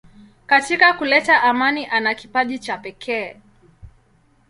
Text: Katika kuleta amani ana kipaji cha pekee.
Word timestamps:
Katika 0.45 0.93
kuleta 0.93 1.43
amani 1.43 1.85
ana 1.85 2.15
kipaji 2.15 2.59
cha 2.59 2.77
pekee. 2.77 3.37